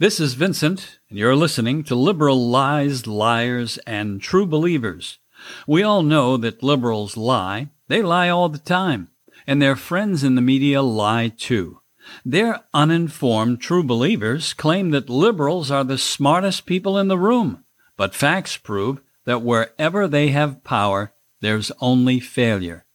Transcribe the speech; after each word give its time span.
This 0.00 0.18
is 0.18 0.32
Vincent, 0.32 0.98
and 1.10 1.18
you're 1.18 1.36
listening 1.36 1.84
to 1.84 1.94
Liberal 1.94 2.48
Lies, 2.48 3.06
Liars, 3.06 3.76
and 3.86 4.18
True 4.18 4.46
Believers. 4.46 5.18
We 5.66 5.82
all 5.82 6.02
know 6.02 6.38
that 6.38 6.62
liberals 6.62 7.18
lie. 7.18 7.68
They 7.88 8.00
lie 8.00 8.30
all 8.30 8.48
the 8.48 8.56
time. 8.56 9.10
And 9.46 9.60
their 9.60 9.76
friends 9.76 10.24
in 10.24 10.36
the 10.36 10.40
media 10.40 10.80
lie 10.80 11.28
too. 11.28 11.80
Their 12.24 12.60
uninformed 12.72 13.60
true 13.60 13.82
believers 13.82 14.54
claim 14.54 14.88
that 14.92 15.10
liberals 15.10 15.70
are 15.70 15.84
the 15.84 15.98
smartest 15.98 16.64
people 16.64 16.96
in 16.96 17.08
the 17.08 17.18
room. 17.18 17.62
But 17.98 18.14
facts 18.14 18.56
prove 18.56 19.02
that 19.26 19.42
wherever 19.42 20.08
they 20.08 20.28
have 20.28 20.64
power, 20.64 21.12
there's 21.42 21.72
only 21.78 22.20
failure. 22.20 22.86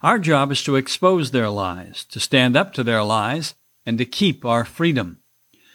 Our 0.00 0.20
job 0.20 0.52
is 0.52 0.62
to 0.62 0.76
expose 0.76 1.32
their 1.32 1.50
lies, 1.50 2.04
to 2.10 2.20
stand 2.20 2.56
up 2.56 2.72
to 2.74 2.84
their 2.84 3.02
lies, 3.02 3.56
and 3.84 3.98
to 3.98 4.04
keep 4.04 4.44
our 4.44 4.64
freedom. 4.64 5.18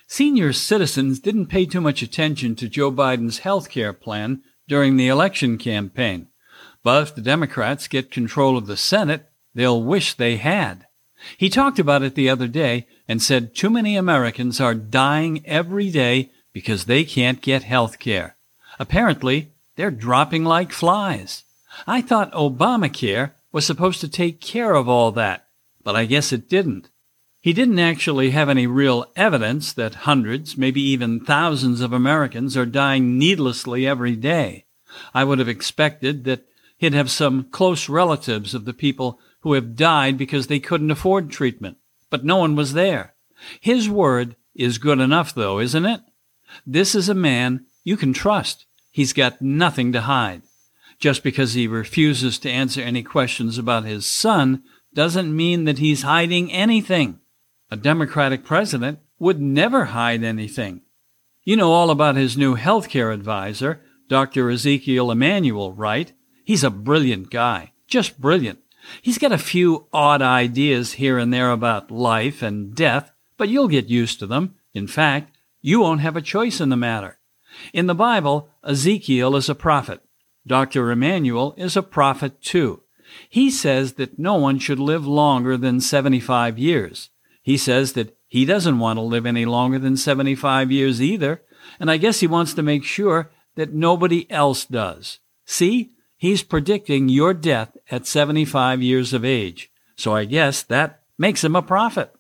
Senior 0.10 0.54
citizens 0.54 1.20
didn't 1.20 1.48
pay 1.48 1.66
too 1.66 1.82
much 1.82 2.02
attention 2.02 2.56
to 2.56 2.70
Joe 2.70 2.92
Biden's 2.92 3.40
health 3.40 3.70
care 3.70 3.92
plan 3.92 4.42
during 4.66 4.96
the 4.96 5.10
election 5.10 5.58
campaign. 5.58 6.28
But 6.82 7.04
if 7.04 7.16
the 7.16 7.22
Democrats 7.22 7.90
get 7.90 8.10
control 8.10 8.58
of 8.58 8.68
the 8.68 8.78
Senate, 8.78 9.30
they'll 9.54 9.84
wish 9.84 10.14
they 10.14 10.38
had. 10.38 10.88
He 11.38 11.50
talked 11.50 11.78
about 11.78 12.04
it 12.04 12.16
the 12.16 12.30
other 12.30 12.48
day 12.48 12.88
and 13.08 13.22
said 13.22 13.54
too 13.54 13.70
many 13.70 13.98
Americans 13.98 14.62
are 14.62 14.74
dying 14.74 15.46
every 15.46 15.90
day 15.90 16.32
because 16.54 16.86
they 16.86 17.04
can't 17.04 17.42
get 17.42 17.64
health 17.64 18.00
care. 18.00 18.38
Apparently, 18.80 19.52
they're 19.76 19.92
dropping 19.92 20.46
like 20.46 20.72
flies. 20.72 21.44
I 21.86 22.02
thought 22.02 22.32
Obamacare 22.32 23.34
was 23.52 23.66
supposed 23.66 24.00
to 24.02 24.08
take 24.08 24.40
care 24.40 24.74
of 24.74 24.88
all 24.88 25.12
that, 25.12 25.48
but 25.84 25.96
I 25.96 26.06
guess 26.06 26.32
it 26.32 26.50
didn't. 26.50 26.90
He 27.48 27.54
didn't 27.54 27.80
actually 27.80 28.32
have 28.32 28.50
any 28.50 28.68
real 28.68 29.06
evidence 29.16 29.72
that 29.72 30.04
hundreds, 30.04 30.58
maybe 30.58 30.82
even 30.82 31.22
thousands 31.22 31.80
of 31.80 31.94
Americans 31.94 32.58
are 32.58 32.66
dying 32.66 33.18
needlessly 33.18 33.88
every 33.88 34.18
day. 34.18 34.66
I 35.14 35.24
would 35.24 35.40
have 35.40 35.48
expected 35.48 36.26
that 36.26 36.46
he'd 36.78 36.94
have 36.94 37.10
some 37.10 37.46
close 37.46 37.88
relatives 37.88 38.54
of 38.54 38.66
the 38.66 38.74
people 38.74 39.22
who 39.44 39.54
have 39.54 39.78
died 39.78 40.18
because 40.18 40.48
they 40.48 40.60
couldn't 40.60 40.92
afford 40.92 41.30
treatment, 41.30 41.78
but 42.10 42.26
no 42.26 42.36
one 42.36 42.58
was 42.58 42.74
there. 42.74 43.14
His 43.62 43.90
word 43.90 44.36
is 44.54 44.78
good 44.78 45.00
enough, 45.00 45.34
though, 45.34 45.58
isn't 45.60 45.86
it? 45.86 46.02
This 46.66 46.94
is 46.96 47.08
a 47.08 47.14
man 47.14 47.66
you 47.86 47.96
can 47.96 48.12
trust. 48.12 48.66
He's 48.92 49.14
got 49.14 49.42
nothing 49.42 49.94
to 49.94 50.02
hide. 50.02 50.42
Just 51.00 51.24
because 51.24 51.54
he 51.54 51.66
refuses 51.66 52.40
to 52.40 52.52
answer 52.52 52.82
any 52.82 53.04
questions 53.04 53.58
about 53.58 53.86
his 53.86 54.06
son 54.06 54.64
doesn't 54.94 55.34
mean 55.34 55.64
that 55.64 55.80
he's 55.80 56.02
hiding 56.02 56.52
anything. 56.52 57.22
A 57.70 57.76
Democratic 57.76 58.46
president 58.46 59.00
would 59.20 59.42
never 59.42 59.86
hide 59.86 60.24
anything. 60.24 60.82
You 61.44 61.58
know 61.58 61.72
all 61.74 61.90
about 61.90 62.16
his 62.16 62.38
new 62.38 62.56
healthcare 62.56 63.14
advisor, 63.14 63.82
Dr. 64.08 64.50
Ezekiel 64.50 65.12
Emanuel, 65.12 65.74
right? 65.74 66.14
He's 66.46 66.64
a 66.64 66.70
brilliant 66.70 67.30
guy. 67.30 67.74
Just 67.88 68.22
brilliant. 68.22 68.60
He's 69.02 69.18
got 69.18 69.34
a 69.34 69.38
few 69.38 69.88
odd 69.92 70.22
ideas 70.22 70.94
here 70.94 71.18
and 71.18 71.34
there 71.34 71.52
about 71.52 71.92
life 71.92 72.42
and 72.42 72.74
death, 72.74 73.12
but 73.36 73.50
you'll 73.50 73.68
get 73.68 73.88
used 73.88 74.20
to 74.20 74.28
them. 74.28 74.56
In 74.74 74.88
fact, 74.88 75.38
you 75.62 75.82
won't 75.82 76.02
have 76.02 76.16
a 76.16 76.22
choice 76.22 76.62
in 76.62 76.70
the 76.70 76.78
matter. 76.78 77.20
In 77.74 77.88
the 77.88 77.96
Bible, 77.96 78.50
Ezekiel 78.64 79.36
is 79.36 79.50
a 79.50 79.56
prophet. 79.56 80.02
Dr. 80.46 80.90
Emanuel 80.90 81.54
is 81.58 81.76
a 81.76 81.84
prophet 81.84 82.42
too. 82.42 82.84
He 83.30 83.52
says 83.52 83.94
that 83.94 84.18
no 84.18 84.36
one 84.36 84.60
should 84.60 84.80
live 84.80 85.06
longer 85.06 85.58
than 85.58 85.82
75 85.82 86.58
years. 86.58 87.10
He 87.48 87.56
says 87.56 87.94
that 87.94 88.14
he 88.28 88.44
doesn't 88.44 88.80
want 88.80 88.98
to 88.98 89.02
live 89.02 89.26
any 89.26 89.46
longer 89.46 89.80
than 89.80 89.96
75 89.96 90.70
years 90.70 91.02
either, 91.02 91.44
and 91.80 91.90
I 91.90 91.96
guess 91.96 92.20
he 92.20 92.28
wants 92.28 92.54
to 92.54 92.62
make 92.62 92.84
sure 92.84 93.32
that 93.56 93.74
nobody 93.74 94.30
else 94.30 94.66
does. 94.66 95.20
See, 95.46 95.92
he's 96.18 96.44
predicting 96.44 97.08
your 97.08 97.34
death 97.34 97.78
at 97.90 98.06
75 98.06 98.82
years 98.82 99.14
of 99.14 99.24
age, 99.24 99.72
so 99.96 100.14
I 100.14 100.26
guess 100.26 100.62
that 100.64 101.04
makes 101.18 101.42
him 101.42 101.56
a 101.56 101.62
prophet. 101.62 102.14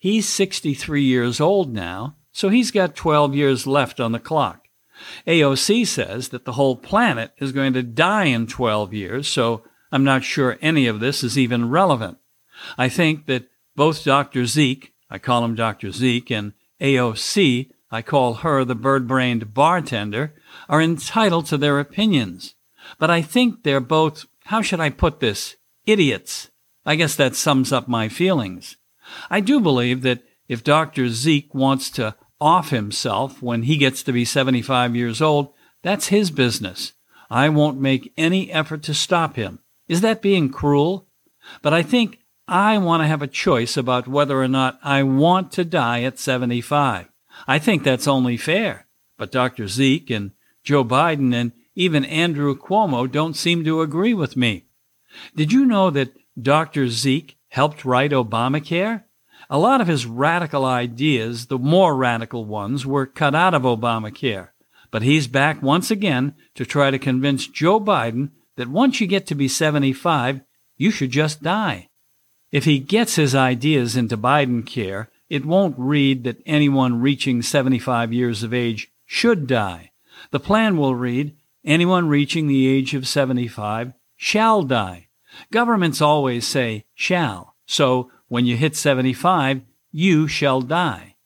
He's 0.00 0.26
63 0.30 1.02
years 1.02 1.42
old 1.42 1.70
now, 1.70 2.16
so 2.32 2.48
he's 2.48 2.70
got 2.70 2.96
12 2.96 3.34
years 3.34 3.66
left 3.66 4.00
on 4.00 4.12
the 4.12 4.18
clock. 4.18 4.66
AOC 5.26 5.86
says 5.86 6.30
that 6.30 6.46
the 6.46 6.52
whole 6.52 6.76
planet 6.76 7.32
is 7.36 7.52
going 7.52 7.74
to 7.74 7.82
die 7.82 8.24
in 8.24 8.46
12 8.46 8.94
years, 8.94 9.28
so 9.28 9.62
I'm 9.92 10.04
not 10.04 10.24
sure 10.24 10.56
any 10.62 10.86
of 10.86 11.00
this 11.00 11.22
is 11.22 11.36
even 11.36 11.68
relevant. 11.68 12.16
I 12.78 12.88
think 12.88 13.26
that 13.26 13.50
both 13.76 14.04
Dr. 14.04 14.46
Zeke, 14.46 14.92
I 15.10 15.18
call 15.18 15.44
him 15.44 15.54
Dr. 15.54 15.90
Zeke, 15.90 16.30
and 16.30 16.52
AOC, 16.80 17.70
I 17.90 18.02
call 18.02 18.34
her 18.34 18.64
the 18.64 18.74
bird 18.74 19.06
brained 19.06 19.54
bartender, 19.54 20.34
are 20.68 20.82
entitled 20.82 21.46
to 21.46 21.56
their 21.56 21.78
opinions. 21.78 22.54
But 22.98 23.10
I 23.10 23.22
think 23.22 23.62
they're 23.62 23.80
both, 23.80 24.26
how 24.44 24.62
should 24.62 24.80
I 24.80 24.90
put 24.90 25.20
this, 25.20 25.56
idiots. 25.86 26.50
I 26.86 26.96
guess 26.96 27.16
that 27.16 27.34
sums 27.34 27.72
up 27.72 27.88
my 27.88 28.08
feelings. 28.08 28.76
I 29.30 29.40
do 29.40 29.60
believe 29.60 30.02
that 30.02 30.22
if 30.48 30.64
Dr. 30.64 31.08
Zeke 31.08 31.54
wants 31.54 31.90
to 31.90 32.14
off 32.40 32.70
himself 32.70 33.40
when 33.42 33.62
he 33.62 33.76
gets 33.76 34.02
to 34.02 34.12
be 34.12 34.24
75 34.24 34.94
years 34.94 35.22
old, 35.22 35.52
that's 35.82 36.08
his 36.08 36.30
business. 36.30 36.92
I 37.30 37.48
won't 37.48 37.80
make 37.80 38.12
any 38.16 38.50
effort 38.52 38.82
to 38.84 38.94
stop 38.94 39.36
him. 39.36 39.60
Is 39.88 40.00
that 40.02 40.22
being 40.22 40.50
cruel? 40.50 41.08
But 41.62 41.72
I 41.72 41.82
think 41.82 42.18
I 42.46 42.76
want 42.76 43.02
to 43.02 43.06
have 43.06 43.22
a 43.22 43.26
choice 43.26 43.76
about 43.76 44.06
whether 44.06 44.40
or 44.40 44.48
not 44.48 44.78
I 44.82 45.02
want 45.02 45.50
to 45.52 45.64
die 45.64 46.02
at 46.02 46.18
75. 46.18 47.08
I 47.48 47.58
think 47.58 47.82
that's 47.82 48.06
only 48.06 48.36
fair. 48.36 48.86
But 49.16 49.32
Dr. 49.32 49.66
Zeke 49.66 50.10
and 50.10 50.32
Joe 50.62 50.84
Biden 50.84 51.34
and 51.34 51.52
even 51.74 52.04
Andrew 52.04 52.54
Cuomo 52.56 53.10
don't 53.10 53.34
seem 53.36 53.64
to 53.64 53.80
agree 53.80 54.12
with 54.12 54.36
me. 54.36 54.66
Did 55.34 55.52
you 55.52 55.64
know 55.64 55.90
that 55.90 56.12
Dr. 56.40 56.88
Zeke 56.88 57.38
helped 57.48 57.84
write 57.84 58.10
Obamacare? 58.10 59.04
A 59.48 59.58
lot 59.58 59.80
of 59.80 59.86
his 59.86 60.06
radical 60.06 60.64
ideas, 60.64 61.46
the 61.46 61.58
more 61.58 61.96
radical 61.96 62.44
ones, 62.44 62.84
were 62.84 63.06
cut 63.06 63.34
out 63.34 63.54
of 63.54 63.62
Obamacare. 63.62 64.50
But 64.90 65.02
he's 65.02 65.26
back 65.26 65.62
once 65.62 65.90
again 65.90 66.34
to 66.54 66.64
try 66.64 66.90
to 66.90 66.98
convince 66.98 67.46
Joe 67.46 67.80
Biden 67.80 68.30
that 68.56 68.68
once 68.68 69.00
you 69.00 69.06
get 69.06 69.26
to 69.28 69.34
be 69.34 69.48
75, 69.48 70.40
you 70.76 70.90
should 70.90 71.10
just 71.10 71.42
die. 71.42 71.88
If 72.54 72.66
he 72.66 72.78
gets 72.78 73.16
his 73.16 73.34
ideas 73.34 73.96
into 73.96 74.16
Biden 74.16 74.64
care, 74.64 75.10
it 75.28 75.44
won't 75.44 75.74
read 75.76 76.22
that 76.22 76.40
anyone 76.46 77.00
reaching 77.00 77.42
75 77.42 78.12
years 78.12 78.44
of 78.44 78.54
age 78.54 78.92
should 79.04 79.48
die. 79.48 79.90
The 80.30 80.38
plan 80.38 80.76
will 80.76 80.94
read 80.94 81.34
anyone 81.64 82.06
reaching 82.06 82.46
the 82.46 82.68
age 82.68 82.94
of 82.94 83.08
75 83.08 83.92
shall 84.14 84.62
die. 84.62 85.08
Governments 85.50 86.00
always 86.00 86.46
say 86.46 86.84
shall, 86.94 87.56
so 87.66 88.12
when 88.28 88.46
you 88.46 88.56
hit 88.56 88.76
75, 88.76 89.62
you 89.90 90.28
shall 90.28 90.60
die. 90.60 91.16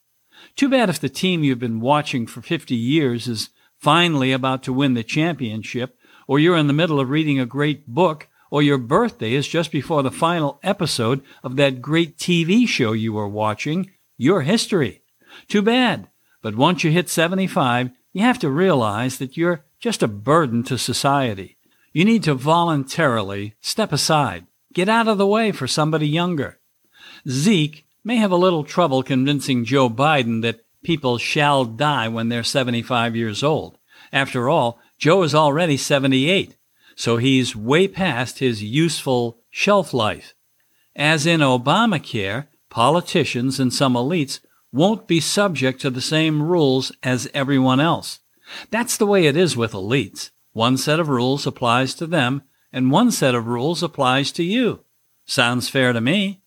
Too 0.56 0.70
bad 0.70 0.88
if 0.88 0.98
the 0.98 1.10
team 1.10 1.44
you've 1.44 1.58
been 1.58 1.80
watching 1.80 2.26
for 2.26 2.40
50 2.40 2.74
years 2.74 3.28
is 3.28 3.50
finally 3.76 4.32
about 4.32 4.62
to 4.62 4.72
win 4.72 4.94
the 4.94 5.04
championship, 5.04 5.94
or 6.26 6.38
you're 6.38 6.56
in 6.56 6.68
the 6.68 6.72
middle 6.72 6.98
of 6.98 7.10
reading 7.10 7.38
a 7.38 7.44
great 7.44 7.86
book 7.86 8.27
or 8.50 8.62
your 8.62 8.78
birthday 8.78 9.34
is 9.34 9.48
just 9.48 9.70
before 9.70 10.02
the 10.02 10.10
final 10.10 10.58
episode 10.62 11.22
of 11.42 11.56
that 11.56 11.82
great 11.82 12.16
TV 12.16 12.66
show 12.66 12.92
you 12.92 13.12
were 13.12 13.28
watching, 13.28 13.90
Your 14.16 14.42
History. 14.42 15.02
Too 15.48 15.62
bad. 15.62 16.08
But 16.42 16.56
once 16.56 16.84
you 16.84 16.90
hit 16.90 17.08
75, 17.08 17.90
you 18.12 18.22
have 18.22 18.38
to 18.40 18.50
realize 18.50 19.18
that 19.18 19.36
you're 19.36 19.64
just 19.80 20.02
a 20.02 20.08
burden 20.08 20.62
to 20.64 20.78
society. 20.78 21.56
You 21.92 22.04
need 22.04 22.22
to 22.24 22.34
voluntarily 22.34 23.54
step 23.60 23.92
aside, 23.92 24.46
get 24.72 24.88
out 24.88 25.08
of 25.08 25.18
the 25.18 25.26
way 25.26 25.52
for 25.52 25.66
somebody 25.66 26.08
younger. 26.08 26.58
Zeke 27.28 27.84
may 28.04 28.16
have 28.16 28.30
a 28.30 28.36
little 28.36 28.64
trouble 28.64 29.02
convincing 29.02 29.64
Joe 29.64 29.90
Biden 29.90 30.42
that 30.42 30.64
people 30.82 31.18
shall 31.18 31.64
die 31.64 32.08
when 32.08 32.28
they're 32.28 32.44
75 32.44 33.16
years 33.16 33.42
old. 33.42 33.78
After 34.12 34.48
all, 34.48 34.78
Joe 34.98 35.22
is 35.22 35.34
already 35.34 35.76
78 35.76 36.56
so 36.98 37.16
he's 37.16 37.54
way 37.54 37.86
past 37.86 38.40
his 38.40 38.60
useful 38.60 39.38
shelf 39.50 39.94
life. 39.94 40.34
As 40.96 41.26
in 41.26 41.38
Obamacare, 41.38 42.48
politicians 42.70 43.60
and 43.60 43.72
some 43.72 43.94
elites 43.94 44.40
won't 44.72 45.06
be 45.06 45.20
subject 45.20 45.80
to 45.80 45.90
the 45.90 46.00
same 46.00 46.42
rules 46.42 46.90
as 47.04 47.30
everyone 47.32 47.78
else. 47.78 48.18
That's 48.72 48.96
the 48.96 49.06
way 49.06 49.26
it 49.26 49.36
is 49.36 49.56
with 49.56 49.74
elites. 49.74 50.30
One 50.54 50.76
set 50.76 50.98
of 50.98 51.08
rules 51.08 51.46
applies 51.46 51.94
to 51.94 52.06
them, 52.08 52.42
and 52.72 52.90
one 52.90 53.12
set 53.12 53.36
of 53.36 53.46
rules 53.46 53.80
applies 53.80 54.32
to 54.32 54.42
you. 54.42 54.80
Sounds 55.24 55.68
fair 55.68 55.92
to 55.92 56.00
me. 56.00 56.42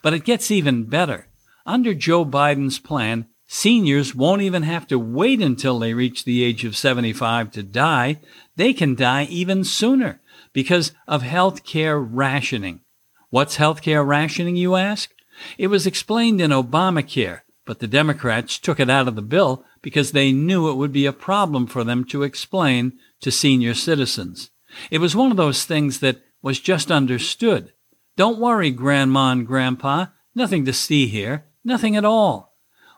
But 0.00 0.14
it 0.14 0.24
gets 0.24 0.52
even 0.52 0.84
better. 0.84 1.26
Under 1.66 1.92
Joe 1.92 2.24
Biden's 2.24 2.78
plan, 2.78 3.26
Seniors 3.50 4.14
won't 4.14 4.42
even 4.42 4.62
have 4.62 4.86
to 4.86 4.98
wait 4.98 5.40
until 5.40 5.78
they 5.78 5.94
reach 5.94 6.24
the 6.24 6.44
age 6.44 6.66
of 6.66 6.76
75 6.76 7.50
to 7.52 7.62
die. 7.62 8.20
They 8.56 8.74
can 8.74 8.94
die 8.94 9.24
even 9.24 9.64
sooner 9.64 10.20
because 10.52 10.92
of 11.06 11.22
health 11.22 11.64
care 11.64 11.98
rationing. 11.98 12.82
What's 13.30 13.56
health 13.56 13.80
care 13.80 14.04
rationing, 14.04 14.56
you 14.56 14.76
ask? 14.76 15.14
It 15.56 15.68
was 15.68 15.86
explained 15.86 16.42
in 16.42 16.50
Obamacare, 16.50 17.40
but 17.64 17.78
the 17.78 17.86
Democrats 17.86 18.58
took 18.58 18.78
it 18.78 18.90
out 18.90 19.08
of 19.08 19.16
the 19.16 19.22
bill 19.22 19.64
because 19.80 20.12
they 20.12 20.30
knew 20.30 20.68
it 20.68 20.76
would 20.76 20.92
be 20.92 21.06
a 21.06 21.12
problem 21.12 21.66
for 21.66 21.84
them 21.84 22.04
to 22.06 22.24
explain 22.24 22.98
to 23.22 23.30
senior 23.30 23.72
citizens. 23.72 24.50
It 24.90 24.98
was 24.98 25.16
one 25.16 25.30
of 25.30 25.38
those 25.38 25.64
things 25.64 26.00
that 26.00 26.20
was 26.42 26.60
just 26.60 26.90
understood. 26.90 27.72
Don't 28.14 28.38
worry, 28.38 28.70
Grandma 28.70 29.30
and 29.32 29.46
Grandpa, 29.46 30.06
nothing 30.34 30.66
to 30.66 30.72
see 30.74 31.06
here, 31.06 31.46
nothing 31.64 31.96
at 31.96 32.04
all. 32.04 32.47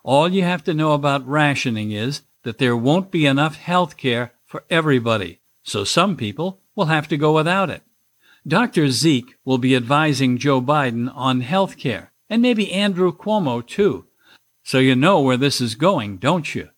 All 0.02 0.28
you 0.28 0.42
have 0.42 0.64
to 0.64 0.74
know 0.74 0.92
about 0.92 1.28
rationing 1.28 1.92
is 1.92 2.22
that 2.42 2.58
there 2.58 2.76
won't 2.76 3.10
be 3.10 3.26
enough 3.26 3.56
health 3.56 3.96
care 3.96 4.32
for 4.44 4.64
everybody, 4.70 5.40
so 5.62 5.84
some 5.84 6.16
people 6.16 6.60
will 6.74 6.86
have 6.86 7.08
to 7.08 7.16
go 7.16 7.32
without 7.32 7.70
it. 7.70 7.82
Dr. 8.46 8.88
Zeke 8.88 9.34
will 9.44 9.58
be 9.58 9.76
advising 9.76 10.38
Joe 10.38 10.62
Biden 10.62 11.12
on 11.14 11.42
health 11.42 11.76
care, 11.76 12.12
and 12.30 12.40
maybe 12.40 12.72
Andrew 12.72 13.12
Cuomo 13.14 13.66
too. 13.66 14.06
So 14.62 14.78
you 14.78 14.94
know 14.94 15.20
where 15.20 15.36
this 15.36 15.60
is 15.60 15.74
going, 15.74 16.16
don't 16.16 16.54
you? 16.54 16.70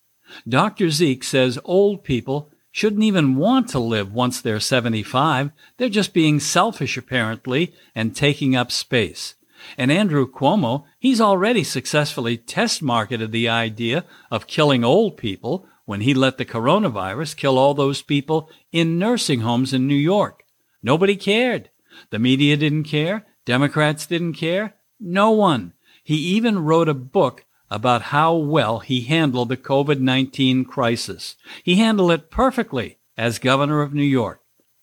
Dr. 0.49 0.91
Zeke 0.91 1.23
says 1.23 1.59
old 1.65 2.03
people 2.03 2.51
shouldn't 2.73 3.03
even 3.03 3.37
want 3.37 3.69
to 3.69 3.79
live 3.79 4.13
once 4.13 4.41
they're 4.41 4.59
75. 4.59 5.53
They're 5.77 5.89
just 5.89 6.15
being 6.15 6.41
selfish, 6.41 6.97
apparently, 6.97 7.75
and 7.95 8.17
taking 8.17 8.57
up 8.57 8.73
space. 8.73 9.35
And 9.77 9.91
Andrew 9.91 10.31
Cuomo, 10.31 10.85
he's 10.99 11.21
already 11.21 11.65
successfully 11.65 12.37
test 12.37 12.83
marketed 12.83 13.33
the 13.33 13.49
idea 13.49 14.05
of 14.31 14.47
killing 14.47 14.85
old 14.85 15.17
people 15.17 15.67
when 15.85 16.03
he 16.03 16.15
let 16.15 16.39
the 16.39 16.45
coronavirus 16.45 17.37
kill 17.37 17.59
all 17.59 17.75
those 17.75 18.03
people 18.03 18.51
in 18.71 18.99
nursing 18.99 19.41
homes 19.41 19.73
in 19.73 19.87
New 19.87 19.95
York. 19.95 20.45
Nobody 20.83 21.17
cared. 21.17 21.71
The 22.11 22.19
media 22.19 22.57
didn't 22.57 22.85
care. 22.85 23.27
Democrats 23.45 24.07
didn't 24.07 24.35
care. 24.35 24.75
No 24.99 25.31
one. 25.31 25.73
He 26.03 26.17
even 26.17 26.61
wrote 26.61 26.89
a 26.89 26.95
book 26.95 27.45
about 27.71 28.03
how 28.03 28.35
well 28.35 28.81
he 28.81 29.03
handled 29.03 29.49
the 29.49 29.57
COVID 29.57 29.99
19 29.99 30.65
crisis. 30.65 31.37
He 31.63 31.77
handled 31.77 32.11
it 32.11 32.31
perfectly 32.31 32.99
as 33.17 33.39
governor 33.39 33.83
of 33.83 33.95
New 33.95 34.03
York. 34.03 34.41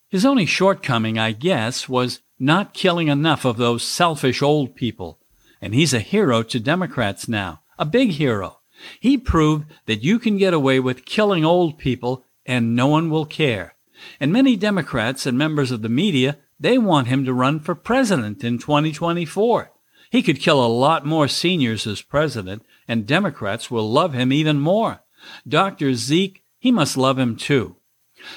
His 0.10 0.26
only 0.26 0.46
shortcoming, 0.46 1.20
I 1.20 1.32
guess, 1.32 1.88
was 1.88 2.22
not 2.40 2.74
killing 2.74 3.10
enough 3.10 3.46
of 3.46 3.58
those 3.58 3.84
selfish 3.84 4.42
old 4.42 4.76
people. 4.76 5.20
And 5.62 5.76
he's 5.76 5.94
a 5.94 6.00
hero 6.00 6.42
to 6.44 6.60
Democrats 6.60 7.28
now, 7.28 7.62
a 7.78 7.86
big 7.86 8.12
hero. 8.12 8.60
He 9.00 9.18
proved 9.18 9.66
that 9.86 10.04
you 10.04 10.20
can 10.20 10.38
get 10.38 10.54
away 10.54 10.80
with 10.80 11.06
killing 11.06 11.44
old 11.44 11.78
people 11.78 12.24
and 12.46 12.76
no 12.76 12.88
one 12.88 13.10
will 13.10 13.26
care. 13.26 13.76
And 14.20 14.32
many 14.32 14.56
Democrats 14.56 15.26
and 15.26 15.38
members 15.38 15.72
of 15.72 15.82
the 15.82 15.90
media, 15.90 16.38
they 16.60 16.78
want 16.78 17.08
him 17.08 17.26
to 17.26 17.34
run 17.34 17.60
for 17.60 17.76
president 17.76 18.44
in 18.44 18.58
2024. 18.58 19.72
He 20.10 20.24
could 20.24 20.40
kill 20.40 20.64
a 20.64 20.68
lot 20.68 21.06
more 21.06 21.28
seniors 21.28 21.86
as 21.86 22.02
president, 22.02 22.64
and 22.88 23.06
Democrats 23.06 23.70
will 23.70 23.90
love 23.90 24.14
him 24.14 24.34
even 24.34 24.60
more. 24.60 25.02
Dr. 25.48 25.94
Zeke, 25.94 26.44
he 26.58 26.72
must 26.72 26.98
love 26.98 27.20
him 27.20 27.36
too. 27.36 27.76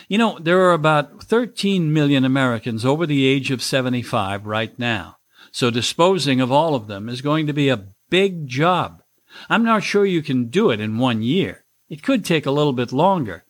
You 0.09 0.19
know, 0.19 0.39
there 0.39 0.61
are 0.63 0.73
about 0.73 1.23
13 1.23 1.93
million 1.93 2.25
Americans 2.25 2.85
over 2.85 3.07
the 3.07 3.27
age 3.27 3.51
of 3.51 3.63
75 3.63 4.47
right 4.47 4.77
now. 4.79 5.19
So 5.51 5.71
disposing 5.71 6.41
of 6.41 6.51
all 6.51 6.75
of 6.75 6.87
them 6.87 7.09
is 7.09 7.21
going 7.21 7.47
to 7.47 7.53
be 7.53 7.69
a 7.69 7.85
big 8.09 8.47
job. 8.47 9.03
I'm 9.49 9.65
not 9.65 9.83
sure 9.83 10.07
you 10.07 10.23
can 10.23 10.47
do 10.47 10.71
it 10.71 10.81
in 10.81 10.99
one 10.99 11.23
year. 11.23 11.65
It 11.89 12.03
could 12.03 12.25
take 12.25 12.47
a 12.47 12.51
little 12.51 12.73
bit 12.73 12.93
longer. 12.93 13.45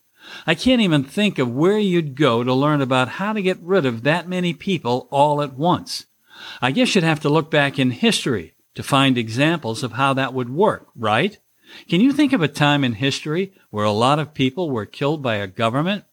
I 0.47 0.55
can't 0.55 0.81
even 0.81 1.03
think 1.03 1.37
of 1.37 1.53
where 1.53 1.77
you'd 1.77 2.15
go 2.15 2.43
to 2.43 2.53
learn 2.53 2.81
about 2.81 3.09
how 3.09 3.33
to 3.33 3.41
get 3.41 3.59
rid 3.61 3.85
of 3.85 4.03
that 4.03 4.27
many 4.27 4.53
people 4.53 5.07
all 5.11 5.41
at 5.41 5.53
once. 5.53 6.05
I 6.61 6.71
guess 6.71 6.95
you'd 6.95 7.03
have 7.03 7.19
to 7.21 7.29
look 7.29 7.51
back 7.51 7.77
in 7.77 7.91
history 7.91 8.53
to 8.75 8.83
find 8.83 9.17
examples 9.17 9.83
of 9.83 9.93
how 9.93 10.13
that 10.13 10.33
would 10.33 10.49
work, 10.49 10.87
right? 10.95 11.37
Can 11.89 12.01
you 12.01 12.11
think 12.13 12.33
of 12.33 12.41
a 12.41 12.47
time 12.47 12.83
in 12.83 12.93
history 12.93 13.53
where 13.69 13.85
a 13.85 13.91
lot 13.91 14.19
of 14.19 14.33
people 14.33 14.69
were 14.69 14.85
killed 14.85 15.21
by 15.21 15.35
a 15.35 15.47
government? 15.47 16.05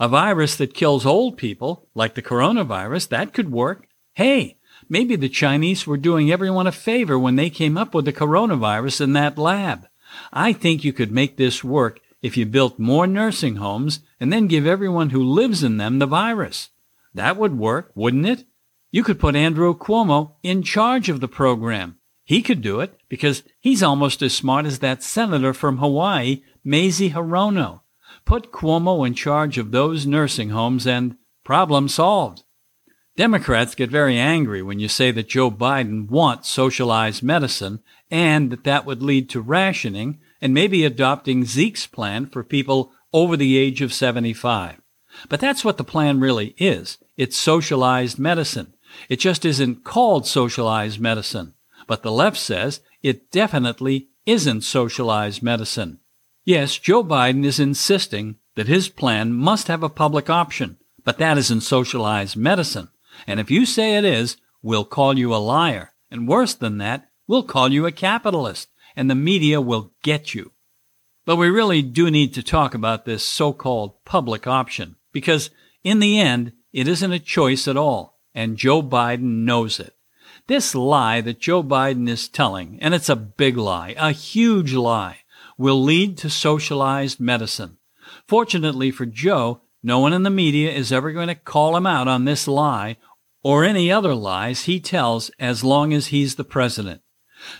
A 0.00 0.08
virus 0.08 0.56
that 0.56 0.72
kills 0.72 1.04
old 1.04 1.36
people, 1.36 1.86
like 1.94 2.14
the 2.14 2.22
coronavirus, 2.22 3.10
that 3.10 3.34
could 3.34 3.52
work. 3.52 3.86
Hey, 4.14 4.56
maybe 4.88 5.14
the 5.14 5.28
Chinese 5.28 5.86
were 5.86 5.98
doing 5.98 6.32
everyone 6.32 6.66
a 6.66 6.72
favor 6.72 7.18
when 7.18 7.36
they 7.36 7.50
came 7.50 7.76
up 7.76 7.94
with 7.94 8.06
the 8.06 8.12
coronavirus 8.12 9.02
in 9.02 9.12
that 9.12 9.36
lab. 9.36 9.86
I 10.32 10.54
think 10.54 10.84
you 10.84 10.94
could 10.94 11.12
make 11.12 11.36
this 11.36 11.62
work 11.62 12.00
if 12.22 12.38
you 12.38 12.46
built 12.46 12.78
more 12.78 13.06
nursing 13.06 13.56
homes 13.56 14.00
and 14.18 14.32
then 14.32 14.46
give 14.46 14.66
everyone 14.66 15.10
who 15.10 15.22
lives 15.22 15.62
in 15.62 15.76
them 15.76 15.98
the 15.98 16.06
virus. 16.06 16.70
That 17.12 17.36
would 17.36 17.58
work, 17.58 17.92
wouldn't 17.94 18.26
it? 18.26 18.44
You 18.90 19.04
could 19.04 19.20
put 19.20 19.36
Andrew 19.36 19.76
Cuomo 19.76 20.32
in 20.42 20.62
charge 20.62 21.10
of 21.10 21.20
the 21.20 21.28
program. 21.28 21.98
He 22.24 22.40
could 22.40 22.62
do 22.62 22.80
it 22.80 22.98
because 23.10 23.42
he's 23.60 23.82
almost 23.82 24.22
as 24.22 24.32
smart 24.32 24.64
as 24.64 24.78
that 24.78 25.02
senator 25.02 25.52
from 25.52 25.76
Hawaii, 25.76 26.42
Mazie 26.64 27.10
Hirono. 27.10 27.80
Put 28.24 28.52
Cuomo 28.52 29.06
in 29.06 29.14
charge 29.14 29.58
of 29.58 29.70
those 29.70 30.06
nursing 30.06 30.50
homes 30.50 30.86
and 30.86 31.16
problem 31.44 31.88
solved. 31.88 32.42
Democrats 33.16 33.74
get 33.74 33.90
very 33.90 34.16
angry 34.18 34.62
when 34.62 34.78
you 34.78 34.88
say 34.88 35.10
that 35.10 35.28
Joe 35.28 35.50
Biden 35.50 36.08
wants 36.08 36.48
socialized 36.48 37.22
medicine 37.22 37.80
and 38.10 38.50
that 38.50 38.64
that 38.64 38.86
would 38.86 39.02
lead 39.02 39.28
to 39.30 39.40
rationing 39.40 40.20
and 40.40 40.54
maybe 40.54 40.84
adopting 40.84 41.44
Zeke's 41.44 41.86
plan 41.86 42.26
for 42.26 42.42
people 42.42 42.92
over 43.12 43.36
the 43.36 43.58
age 43.58 43.82
of 43.82 43.92
75. 43.92 44.80
But 45.28 45.40
that's 45.40 45.64
what 45.64 45.76
the 45.76 45.84
plan 45.84 46.20
really 46.20 46.54
is. 46.56 46.98
It's 47.16 47.36
socialized 47.36 48.18
medicine. 48.18 48.74
It 49.08 49.16
just 49.16 49.44
isn't 49.44 49.84
called 49.84 50.26
socialized 50.26 51.00
medicine. 51.00 51.54
But 51.86 52.02
the 52.02 52.12
left 52.12 52.36
says 52.36 52.80
it 53.02 53.30
definitely 53.30 54.08
isn't 54.26 54.62
socialized 54.62 55.42
medicine. 55.42 55.99
Yes, 56.50 56.76
Joe 56.76 57.04
Biden 57.04 57.44
is 57.44 57.60
insisting 57.60 58.34
that 58.56 58.66
his 58.66 58.88
plan 58.88 59.32
must 59.32 59.68
have 59.68 59.84
a 59.84 59.88
public 59.88 60.28
option, 60.28 60.78
but 61.04 61.16
that 61.18 61.38
isn't 61.38 61.60
socialized 61.60 62.36
medicine. 62.36 62.88
And 63.24 63.38
if 63.38 63.52
you 63.52 63.64
say 63.64 63.96
it 63.96 64.04
is, 64.04 64.36
we'll 64.60 64.84
call 64.84 65.16
you 65.16 65.32
a 65.32 65.36
liar. 65.36 65.92
And 66.10 66.26
worse 66.26 66.54
than 66.54 66.78
that, 66.78 67.08
we'll 67.28 67.44
call 67.44 67.70
you 67.70 67.86
a 67.86 67.92
capitalist, 67.92 68.68
and 68.96 69.08
the 69.08 69.14
media 69.14 69.60
will 69.60 69.92
get 70.02 70.34
you. 70.34 70.50
But 71.24 71.36
we 71.36 71.48
really 71.48 71.82
do 71.82 72.10
need 72.10 72.34
to 72.34 72.42
talk 72.42 72.74
about 72.74 73.04
this 73.04 73.24
so-called 73.24 74.04
public 74.04 74.48
option, 74.48 74.96
because 75.12 75.50
in 75.84 76.00
the 76.00 76.18
end, 76.18 76.50
it 76.72 76.88
isn't 76.88 77.12
a 77.12 77.20
choice 77.20 77.68
at 77.68 77.76
all, 77.76 78.18
and 78.34 78.56
Joe 78.56 78.82
Biden 78.82 79.44
knows 79.44 79.78
it. 79.78 79.94
This 80.48 80.74
lie 80.74 81.20
that 81.20 81.38
Joe 81.38 81.62
Biden 81.62 82.08
is 82.08 82.26
telling, 82.26 82.76
and 82.80 82.92
it's 82.92 83.08
a 83.08 83.14
big 83.14 83.56
lie, 83.56 83.94
a 83.96 84.10
huge 84.10 84.72
lie, 84.72 85.18
will 85.60 85.82
lead 85.82 86.16
to 86.16 86.30
socialized 86.30 87.20
medicine. 87.20 87.76
Fortunately 88.26 88.90
for 88.90 89.04
Joe, 89.04 89.60
no 89.82 89.98
one 89.98 90.14
in 90.14 90.22
the 90.22 90.30
media 90.30 90.72
is 90.72 90.90
ever 90.90 91.12
going 91.12 91.28
to 91.28 91.34
call 91.34 91.76
him 91.76 91.86
out 91.86 92.08
on 92.08 92.24
this 92.24 92.48
lie 92.48 92.96
or 93.42 93.62
any 93.62 93.92
other 93.92 94.14
lies 94.14 94.62
he 94.62 94.80
tells 94.80 95.30
as 95.38 95.62
long 95.62 95.92
as 95.92 96.06
he's 96.06 96.36
the 96.36 96.44
president. 96.44 97.02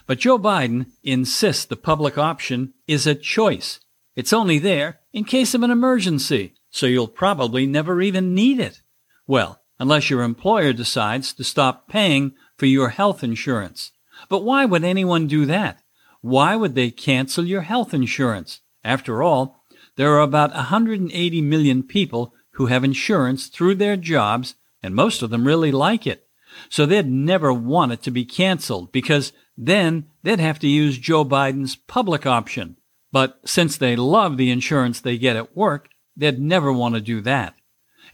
But 0.06 0.18
Joe 0.18 0.38
Biden 0.38 0.86
insists 1.02 1.66
the 1.66 1.76
public 1.76 2.16
option 2.16 2.72
is 2.88 3.06
a 3.06 3.14
choice. 3.14 3.80
It's 4.16 4.32
only 4.32 4.58
there 4.58 5.00
in 5.12 5.24
case 5.24 5.54
of 5.54 5.62
an 5.62 5.70
emergency, 5.70 6.54
so 6.70 6.86
you'll 6.86 7.06
probably 7.06 7.66
never 7.66 8.00
even 8.00 8.34
need 8.34 8.60
it. 8.60 8.80
Well, 9.26 9.60
unless 9.78 10.08
your 10.08 10.22
employer 10.22 10.72
decides 10.72 11.34
to 11.34 11.44
stop 11.44 11.86
paying 11.86 12.32
for 12.56 12.64
your 12.64 12.88
health 12.88 13.22
insurance. 13.22 13.92
But 14.30 14.42
why 14.42 14.64
would 14.64 14.84
anyone 14.84 15.26
do 15.26 15.44
that? 15.44 15.79
Why 16.20 16.56
would 16.56 16.74
they 16.74 16.90
cancel 16.90 17.44
your 17.44 17.62
health 17.62 17.94
insurance? 17.94 18.60
After 18.84 19.22
all, 19.22 19.64
there 19.96 20.12
are 20.14 20.20
about 20.20 20.54
180 20.54 21.42
million 21.42 21.82
people 21.82 22.34
who 22.52 22.66
have 22.66 22.84
insurance 22.84 23.48
through 23.48 23.76
their 23.76 23.96
jobs, 23.96 24.54
and 24.82 24.94
most 24.94 25.22
of 25.22 25.30
them 25.30 25.46
really 25.46 25.72
like 25.72 26.06
it. 26.06 26.26
So 26.68 26.84
they'd 26.84 27.10
never 27.10 27.52
want 27.52 27.92
it 27.92 28.02
to 28.02 28.10
be 28.10 28.24
canceled 28.24 28.92
because 28.92 29.32
then 29.56 30.06
they'd 30.22 30.40
have 30.40 30.58
to 30.60 30.68
use 30.68 30.98
Joe 30.98 31.24
Biden's 31.24 31.76
public 31.76 32.26
option. 32.26 32.76
But 33.12 33.40
since 33.44 33.76
they 33.76 33.96
love 33.96 34.36
the 34.36 34.50
insurance 34.50 35.00
they 35.00 35.18
get 35.18 35.36
at 35.36 35.56
work, 35.56 35.88
they'd 36.16 36.40
never 36.40 36.72
want 36.72 36.94
to 36.94 37.00
do 37.00 37.20
that. 37.22 37.54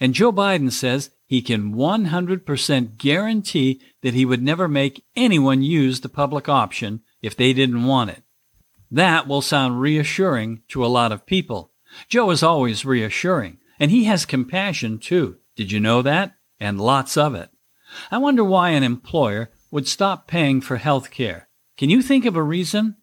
And 0.00 0.14
Joe 0.14 0.32
Biden 0.32 0.70
says 0.70 1.10
he 1.26 1.42
can 1.42 1.74
100% 1.74 2.96
guarantee 2.98 3.80
that 4.02 4.14
he 4.14 4.24
would 4.24 4.42
never 4.42 4.68
make 4.68 5.04
anyone 5.14 5.62
use 5.62 6.00
the 6.00 6.08
public 6.08 6.48
option 6.48 7.02
if 7.26 7.36
they 7.36 7.52
didn't 7.52 7.84
want 7.84 8.10
it. 8.10 8.22
That 8.88 9.26
will 9.26 9.42
sound 9.42 9.80
reassuring 9.80 10.62
to 10.68 10.84
a 10.84 10.94
lot 10.98 11.10
of 11.10 11.26
people. 11.26 11.72
Joe 12.08 12.30
is 12.30 12.40
always 12.40 12.84
reassuring, 12.84 13.58
and 13.80 13.90
he 13.90 14.04
has 14.04 14.24
compassion 14.24 15.00
too. 15.00 15.38
Did 15.56 15.72
you 15.72 15.80
know 15.80 16.02
that? 16.02 16.36
And 16.60 16.80
lots 16.80 17.16
of 17.16 17.34
it. 17.34 17.50
I 18.12 18.18
wonder 18.18 18.44
why 18.44 18.70
an 18.70 18.84
employer 18.84 19.50
would 19.72 19.88
stop 19.88 20.28
paying 20.28 20.60
for 20.60 20.76
health 20.76 21.10
care. 21.10 21.48
Can 21.76 21.90
you 21.90 22.00
think 22.00 22.26
of 22.26 22.36
a 22.36 22.42
reason? 22.42 22.94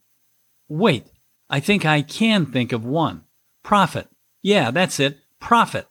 Wait, 0.69 1.07
I 1.49 1.59
think 1.59 1.85
I 1.85 2.01
can 2.01 2.45
think 2.45 2.71
of 2.71 2.85
one. 2.85 3.25
Profit. 3.61 4.07
Yeah, 4.41 4.71
that's 4.71 5.01
it. 5.01 5.17
Profit. 5.41 5.89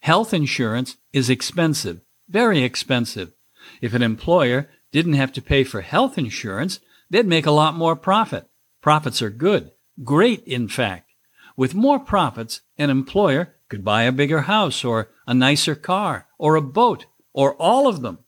Health 0.00 0.34
insurance 0.34 0.96
is 1.12 1.30
expensive, 1.30 2.00
very 2.28 2.64
expensive. 2.64 3.34
If 3.80 3.94
an 3.94 4.02
employer 4.02 4.68
didn't 4.90 5.12
have 5.12 5.32
to 5.34 5.42
pay 5.42 5.62
for 5.62 5.80
health 5.80 6.18
insurance, 6.18 6.80
they'd 7.10 7.26
make 7.26 7.46
a 7.46 7.50
lot 7.50 7.74
more 7.74 7.96
profit. 7.96 8.46
Profits 8.80 9.22
are 9.22 9.30
good. 9.30 9.72
Great, 10.04 10.44
in 10.44 10.68
fact. 10.68 11.10
With 11.56 11.74
more 11.74 11.98
profits, 11.98 12.60
an 12.76 12.90
employer 12.90 13.54
could 13.68 13.84
buy 13.84 14.04
a 14.04 14.12
bigger 14.12 14.42
house 14.42 14.84
or 14.84 15.10
a 15.26 15.34
nicer 15.34 15.74
car 15.74 16.26
or 16.38 16.54
a 16.54 16.62
boat 16.62 17.06
or 17.32 17.54
all 17.54 17.88
of 17.88 18.00
them. 18.00 18.18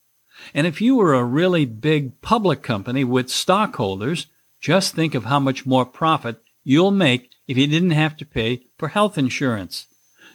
And 0.54 0.66
if 0.66 0.80
you 0.80 0.96
were 0.96 1.14
a 1.14 1.24
really 1.24 1.64
big 1.64 2.20
public 2.20 2.62
company 2.62 3.04
with 3.04 3.30
stockholders, 3.30 4.26
just 4.60 4.94
think 4.94 5.14
of 5.14 5.24
how 5.24 5.38
much 5.38 5.66
more 5.66 5.86
profit 5.86 6.42
you'll 6.64 6.90
make 6.90 7.30
if 7.46 7.56
you 7.56 7.66
didn't 7.66 7.90
have 7.90 8.16
to 8.18 8.26
pay 8.26 8.66
for 8.78 8.88
health 8.88 9.16
insurance. 9.16 9.86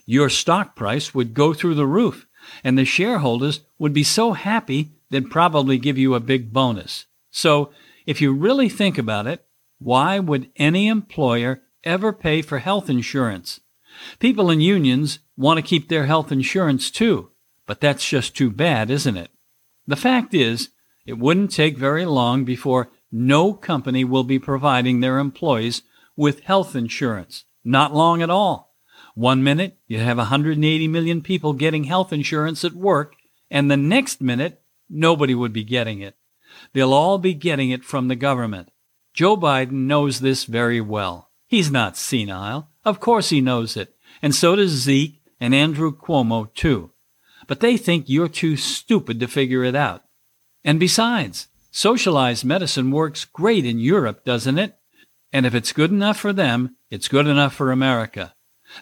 Your 0.06 0.30
stock 0.30 0.76
price 0.76 1.14
would 1.14 1.34
go 1.34 1.54
through 1.54 1.76
the 1.76 1.88
roof, 1.88 2.28
and 2.64 2.78
the 2.78 2.86
shareholders 2.86 3.62
would 3.80 3.94
be 3.94 4.04
so 4.04 4.34
happy 4.34 4.92
they'd 5.10 5.32
probably 5.32 5.78
give 5.78 5.98
you 5.98 6.14
a 6.14 6.20
big 6.20 6.54
bonus. 6.54 7.06
So, 7.32 7.72
if 8.06 8.22
you 8.22 8.34
really 8.34 8.70
think 8.70 8.98
about 8.98 9.28
it, 9.28 9.46
why 9.80 10.20
would 10.20 10.52
any 10.56 10.88
employer 10.88 11.62
ever 11.84 12.14
pay 12.14 12.42
for 12.42 12.60
health 12.60 12.90
insurance? 12.90 13.60
People 14.20 14.50
in 14.50 14.62
unions 14.62 15.20
want 15.38 15.58
to 15.58 15.64
keep 15.64 15.90
their 15.90 16.06
health 16.06 16.32
insurance 16.32 16.92
too, 16.92 17.32
but 17.66 17.82
that's 17.82 18.08
just 18.08 18.36
too 18.36 18.50
bad, 18.50 18.90
isn't 18.90 19.18
it? 19.18 19.32
The 19.88 19.96
fact 19.96 20.34
is, 20.34 20.70
it 21.06 21.20
wouldn't 21.20 21.52
take 21.52 21.78
very 21.78 22.06
long 22.06 22.46
before 22.46 22.92
no 23.12 23.54
company 23.54 24.04
will 24.04 24.24
be 24.24 24.40
providing 24.40 25.00
their 25.00 25.20
employees 25.20 25.84
with 26.16 26.42
health 26.42 26.76
insurance. 26.76 27.46
Not 27.64 27.94
long 27.94 28.22
at 28.22 28.30
all. 28.30 28.76
One 29.14 29.44
minute, 29.44 29.78
you 29.88 30.00
have 30.00 30.18
180 30.18 30.88
million 30.88 31.22
people 31.22 31.54
getting 31.54 31.86
health 31.86 32.12
insurance 32.12 32.66
at 32.66 32.74
work, 32.74 33.16
and 33.50 33.70
the 33.70 33.78
next 33.78 34.22
minute, 34.22 34.62
nobody 34.90 35.34
would 35.34 35.54
be 35.54 35.64
getting 35.64 36.02
it. 36.02 36.16
They'll 36.74 36.94
all 36.94 37.18
be 37.18 37.34
getting 37.34 37.70
it 37.70 37.84
from 37.84 38.08
the 38.08 38.16
government. 38.16 38.70
Joe 39.14 39.38
Biden 39.38 39.88
knows 39.88 40.20
this 40.20 40.46
very 40.46 40.82
well. 40.82 41.32
He's 41.48 41.72
not 41.72 41.98
senile. 41.98 42.70
Of 42.84 43.00
course 43.00 43.30
he 43.30 43.42
knows 43.42 43.78
it. 43.78 43.96
And 44.22 44.34
so 44.34 44.56
does 44.56 44.72
Zeke 44.72 45.22
and 45.40 45.56
Andrew 45.56 45.96
Cuomo, 45.96 46.54
too. 46.54 46.92
But 47.48 47.60
they 47.60 47.78
think 47.78 48.06
you're 48.08 48.28
too 48.28 48.58
stupid 48.58 49.20
to 49.20 49.28
figure 49.28 49.64
it 49.64 49.76
out. 49.76 50.04
And 50.64 50.80
besides, 50.80 51.48
socialized 51.72 52.44
medicine 52.44 52.92
works 52.92 53.26
great 53.26 53.66
in 53.66 53.80
Europe, 53.80 54.26
doesn't 54.26 54.58
it? 54.58 54.78
And 55.32 55.46
if 55.46 55.54
it's 55.54 55.74
good 55.74 55.92
enough 55.92 56.18
for 56.18 56.34
them, 56.34 56.76
it's 56.90 57.08
good 57.08 57.28
enough 57.28 57.54
for 57.54 57.72
America. 57.72 58.34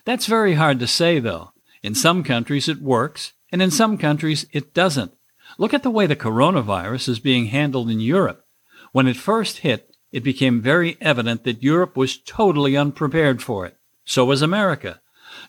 That's 0.06 0.26
very 0.26 0.54
hard 0.54 0.80
to 0.80 0.88
say, 0.88 1.20
though. 1.20 1.52
In 1.82 1.96
some 1.96 2.24
countries 2.24 2.70
it 2.70 2.82
works, 2.82 3.34
and 3.52 3.62
in 3.62 3.72
some 3.72 3.98
countries 3.98 4.46
it 4.52 4.74
doesn't. 4.74 5.14
Look 5.58 5.74
at 5.74 5.84
the 5.84 5.92
way 5.92 6.08
the 6.08 6.16
coronavirus 6.16 7.10
is 7.10 7.20
being 7.20 7.48
handled 7.48 7.90
in 7.90 8.00
Europe. 8.00 8.46
When 8.92 9.08
it 9.08 9.18
first 9.18 9.60
hit, 9.60 9.96
it 10.12 10.24
became 10.24 10.62
very 10.62 10.98
evident 11.02 11.44
that 11.44 11.64
Europe 11.64 11.98
was 11.98 12.18
totally 12.18 12.78
unprepared 12.78 13.42
for 13.42 13.66
it. 13.66 13.78
So 14.06 14.26
was 14.26 14.42
America. 14.42 15.02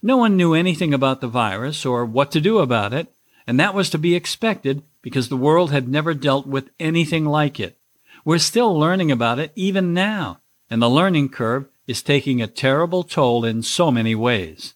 No 0.02 0.16
one 0.16 0.36
knew 0.36 0.54
anything 0.54 0.94
about 0.94 1.20
the 1.20 1.28
virus 1.28 1.84
or 1.84 2.04
what 2.04 2.30
to 2.32 2.40
do 2.40 2.58
about 2.58 2.92
it, 2.92 3.12
and 3.46 3.60
that 3.60 3.74
was 3.74 3.90
to 3.90 3.98
be 3.98 4.14
expected 4.14 4.82
because 5.02 5.28
the 5.28 5.36
world 5.36 5.70
had 5.70 5.88
never 5.88 6.14
dealt 6.14 6.46
with 6.46 6.70
anything 6.80 7.26
like 7.26 7.60
it. 7.60 7.78
We're 8.24 8.38
still 8.38 8.78
learning 8.78 9.10
about 9.10 9.38
it 9.38 9.52
even 9.54 9.92
now, 9.92 10.40
and 10.70 10.80
the 10.80 10.88
learning 10.88 11.28
curve 11.28 11.66
is 11.86 12.02
taking 12.02 12.40
a 12.40 12.46
terrible 12.46 13.02
toll 13.02 13.44
in 13.44 13.62
so 13.62 13.90
many 13.90 14.14
ways. 14.14 14.74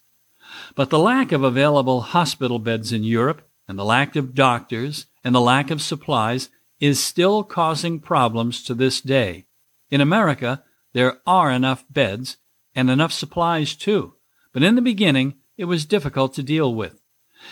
But 0.75 0.91
the 0.91 0.99
lack 0.99 1.31
of 1.31 1.43
available 1.43 2.01
hospital 2.01 2.59
beds 2.59 2.93
in 2.93 3.03
Europe, 3.03 3.41
and 3.67 3.77
the 3.77 3.85
lack 3.85 4.15
of 4.15 4.35
doctors, 4.35 5.07
and 5.23 5.33
the 5.33 5.41
lack 5.41 5.71
of 5.71 5.81
supplies 5.81 6.49
is 6.79 7.03
still 7.03 7.43
causing 7.43 7.99
problems 7.99 8.63
to 8.63 8.73
this 8.73 9.01
day. 9.01 9.45
In 9.89 10.01
America, 10.01 10.63
there 10.93 11.19
are 11.25 11.51
enough 11.51 11.85
beds 11.89 12.37
and 12.75 12.89
enough 12.89 13.11
supplies 13.11 13.75
too, 13.75 14.15
but 14.53 14.63
in 14.63 14.75
the 14.75 14.81
beginning, 14.81 15.35
it 15.57 15.65
was 15.65 15.85
difficult 15.85 16.33
to 16.35 16.43
deal 16.43 16.73
with. 16.73 17.01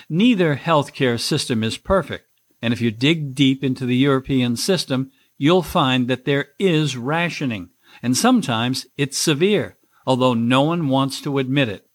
Neither 0.09 0.55
healthcare 0.55 1.19
system 1.19 1.63
is 1.63 1.77
perfect, 1.77 2.25
and 2.61 2.73
if 2.73 2.81
you 2.81 2.91
dig 2.91 3.35
deep 3.35 3.63
into 3.63 3.85
the 3.85 3.95
European 3.95 4.55
system, 4.55 5.11
you'll 5.37 5.63
find 5.63 6.07
that 6.07 6.25
there 6.25 6.49
is 6.59 6.97
rationing, 6.97 7.69
and 8.01 8.17
sometimes 8.17 8.87
it's 8.97 9.17
severe, 9.17 9.77
although 10.05 10.33
no 10.33 10.61
one 10.61 10.89
wants 10.89 11.21
to 11.21 11.37
admit 11.37 11.69
it. 11.69 11.87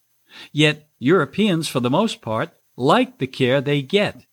Yet, 0.52 0.88
Europeans, 0.98 1.68
for 1.68 1.80
the 1.80 1.90
most 1.90 2.22
part, 2.22 2.50
like 2.76 3.18
the 3.18 3.26
care 3.26 3.60
they 3.60 3.82
get. 3.82 4.24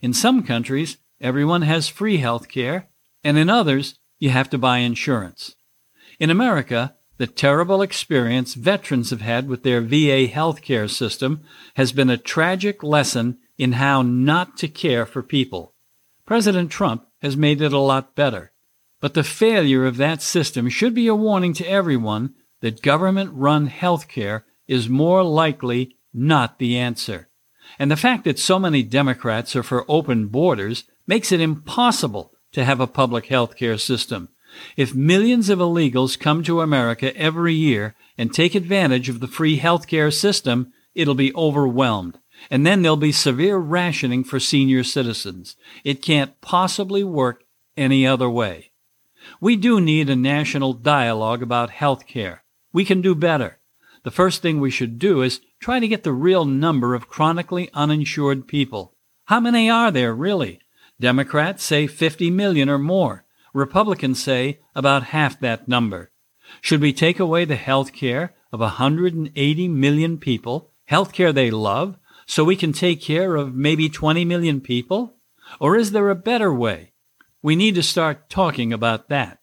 In 0.00 0.12
some 0.12 0.42
countries, 0.42 0.98
everyone 1.20 1.62
has 1.62 1.88
free 1.88 2.18
health 2.18 2.48
care, 2.48 2.88
and 3.24 3.36
in 3.36 3.50
others, 3.50 3.98
you 4.18 4.30
have 4.30 4.50
to 4.50 4.58
buy 4.58 4.78
insurance. 4.78 5.54
In 6.20 6.30
America, 6.30 6.96
the 7.16 7.26
terrible 7.26 7.82
experience 7.82 8.54
veterans 8.54 9.10
have 9.10 9.20
had 9.20 9.48
with 9.48 9.64
their 9.64 9.80
VA 9.80 10.28
healthcare 10.28 10.88
system 10.88 11.42
has 11.74 11.92
been 11.92 12.10
a 12.10 12.16
tragic 12.16 12.82
lesson 12.82 13.38
in 13.56 13.72
how 13.72 14.02
not 14.02 14.56
to 14.58 14.68
care 14.68 15.04
for 15.04 15.22
people. 15.22 15.74
President 16.24 16.70
Trump 16.70 17.06
has 17.20 17.36
made 17.36 17.60
it 17.60 17.72
a 17.72 17.78
lot 17.78 18.14
better. 18.14 18.52
But 19.00 19.14
the 19.14 19.24
failure 19.24 19.86
of 19.86 19.96
that 19.96 20.22
system 20.22 20.68
should 20.68 20.94
be 20.94 21.06
a 21.06 21.14
warning 21.14 21.52
to 21.54 21.68
everyone 21.68 22.34
that 22.60 22.82
government 22.82 23.30
run 23.32 23.68
healthcare 23.68 24.42
is 24.66 24.88
more 24.88 25.22
likely 25.22 25.96
not 26.12 26.58
the 26.58 26.76
answer. 26.76 27.28
And 27.78 27.90
the 27.90 27.96
fact 27.96 28.24
that 28.24 28.38
so 28.38 28.58
many 28.58 28.82
Democrats 28.82 29.54
are 29.56 29.62
for 29.62 29.84
open 29.88 30.28
borders 30.28 30.84
makes 31.06 31.32
it 31.32 31.40
impossible 31.40 32.32
to 32.52 32.64
have 32.64 32.80
a 32.80 32.86
public 32.86 33.26
health 33.26 33.56
care 33.56 33.78
system. 33.78 34.28
If 34.76 34.94
millions 34.94 35.48
of 35.48 35.58
illegals 35.58 36.18
come 36.18 36.42
to 36.44 36.60
America 36.60 37.14
every 37.16 37.54
year 37.54 37.94
and 38.16 38.32
take 38.32 38.54
advantage 38.54 39.08
of 39.08 39.20
the 39.20 39.28
free 39.28 39.56
health 39.56 39.86
care 39.86 40.10
system, 40.10 40.72
it'll 40.94 41.14
be 41.14 41.34
overwhelmed. 41.34 42.18
And 42.50 42.66
then 42.66 42.82
there'll 42.82 42.96
be 42.96 43.12
severe 43.12 43.58
rationing 43.58 44.24
for 44.24 44.40
senior 44.40 44.84
citizens. 44.84 45.56
It 45.84 46.02
can't 46.02 46.40
possibly 46.40 47.04
work 47.04 47.42
any 47.76 48.06
other 48.06 48.30
way. 48.30 48.72
We 49.40 49.56
do 49.56 49.80
need 49.80 50.08
a 50.08 50.16
national 50.16 50.72
dialogue 50.72 51.42
about 51.42 51.70
health 51.70 52.06
care. 52.06 52.44
We 52.72 52.84
can 52.84 53.00
do 53.00 53.14
better. 53.14 53.57
The 54.08 54.12
first 54.12 54.40
thing 54.40 54.58
we 54.58 54.70
should 54.70 54.98
do 54.98 55.20
is 55.20 55.42
try 55.60 55.80
to 55.80 55.86
get 55.86 56.02
the 56.02 56.14
real 56.14 56.46
number 56.46 56.94
of 56.94 57.08
chronically 57.08 57.68
uninsured 57.74 58.48
people. 58.48 58.96
How 59.26 59.38
many 59.38 59.68
are 59.68 59.90
there, 59.90 60.14
really? 60.14 60.60
Democrats 60.98 61.62
say 61.62 61.86
50 61.86 62.30
million 62.30 62.70
or 62.70 62.78
more. 62.78 63.26
Republicans 63.52 64.22
say 64.22 64.60
about 64.74 65.12
half 65.12 65.38
that 65.40 65.68
number. 65.68 66.10
Should 66.62 66.80
we 66.80 66.94
take 66.94 67.20
away 67.20 67.44
the 67.44 67.56
health 67.56 67.92
care 67.92 68.32
of 68.50 68.60
180 68.60 69.68
million 69.68 70.16
people, 70.16 70.70
health 70.86 71.12
care 71.12 71.30
they 71.30 71.50
love, 71.50 71.98
so 72.24 72.44
we 72.44 72.56
can 72.56 72.72
take 72.72 73.02
care 73.02 73.36
of 73.36 73.54
maybe 73.54 73.90
20 73.90 74.24
million 74.24 74.62
people? 74.62 75.16
Or 75.60 75.76
is 75.76 75.92
there 75.92 76.08
a 76.08 76.14
better 76.14 76.50
way? 76.50 76.92
We 77.42 77.56
need 77.56 77.74
to 77.74 77.82
start 77.82 78.30
talking 78.30 78.72
about 78.72 79.10
that. 79.10 79.40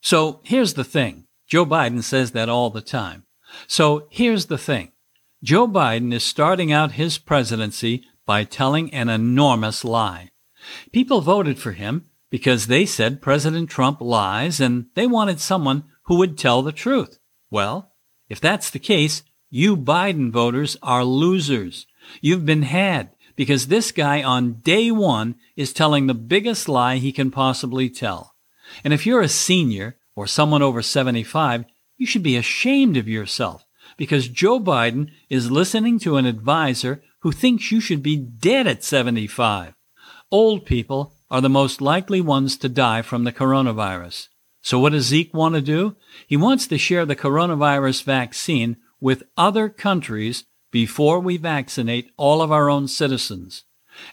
So 0.00 0.42
here's 0.44 0.74
the 0.74 0.84
thing. 0.84 1.26
Joe 1.48 1.66
Biden 1.66 2.04
says 2.04 2.30
that 2.30 2.48
all 2.48 2.70
the 2.70 2.80
time. 2.80 3.25
So 3.66 4.06
here's 4.10 4.46
the 4.46 4.58
thing. 4.58 4.92
Joe 5.42 5.68
Biden 5.68 6.12
is 6.12 6.24
starting 6.24 6.72
out 6.72 6.92
his 6.92 7.18
presidency 7.18 8.04
by 8.24 8.44
telling 8.44 8.92
an 8.92 9.08
enormous 9.08 9.84
lie. 9.84 10.30
People 10.92 11.20
voted 11.20 11.58
for 11.58 11.72
him 11.72 12.06
because 12.30 12.66
they 12.66 12.84
said 12.84 13.22
President 13.22 13.70
Trump 13.70 14.00
lies 14.00 14.60
and 14.60 14.86
they 14.94 15.06
wanted 15.06 15.40
someone 15.40 15.84
who 16.04 16.16
would 16.16 16.36
tell 16.36 16.62
the 16.62 16.72
truth. 16.72 17.18
Well, 17.50 17.92
if 18.28 18.40
that's 18.40 18.70
the 18.70 18.78
case, 18.78 19.22
you 19.50 19.76
Biden 19.76 20.32
voters 20.32 20.76
are 20.82 21.04
losers. 21.04 21.86
You've 22.20 22.44
been 22.44 22.62
had 22.62 23.10
because 23.36 23.68
this 23.68 23.92
guy 23.92 24.22
on 24.22 24.54
day 24.54 24.90
one 24.90 25.36
is 25.54 25.72
telling 25.72 26.06
the 26.06 26.14
biggest 26.14 26.68
lie 26.68 26.96
he 26.96 27.12
can 27.12 27.30
possibly 27.30 27.88
tell. 27.88 28.34
And 28.82 28.92
if 28.92 29.06
you're 29.06 29.20
a 29.20 29.28
senior 29.28 29.96
or 30.16 30.26
someone 30.26 30.62
over 30.62 30.82
75, 30.82 31.64
you 31.96 32.06
should 32.06 32.22
be 32.22 32.36
ashamed 32.36 32.96
of 32.96 33.08
yourself 33.08 33.64
because 33.96 34.28
Joe 34.28 34.60
Biden 34.60 35.10
is 35.28 35.50
listening 35.50 35.98
to 36.00 36.16
an 36.16 36.26
advisor 36.26 37.02
who 37.20 37.32
thinks 37.32 37.72
you 37.72 37.80
should 37.80 38.02
be 38.02 38.16
dead 38.16 38.66
at 38.66 38.84
75. 38.84 39.74
Old 40.30 40.66
people 40.66 41.14
are 41.30 41.40
the 41.40 41.48
most 41.48 41.80
likely 41.80 42.20
ones 42.20 42.56
to 42.58 42.68
die 42.68 43.02
from 43.02 43.24
the 43.24 43.32
coronavirus. 43.32 44.28
So 44.62 44.78
what 44.78 44.92
does 44.92 45.06
Zeke 45.06 45.32
want 45.32 45.54
to 45.54 45.60
do? 45.60 45.96
He 46.26 46.36
wants 46.36 46.66
to 46.66 46.78
share 46.78 47.06
the 47.06 47.16
coronavirus 47.16 48.02
vaccine 48.02 48.76
with 49.00 49.22
other 49.36 49.68
countries 49.68 50.44
before 50.72 51.20
we 51.20 51.36
vaccinate 51.36 52.10
all 52.16 52.42
of 52.42 52.50
our 52.50 52.68
own 52.68 52.88
citizens. 52.88 53.64